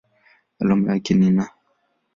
[0.59, 1.45] Alama yake ni Na.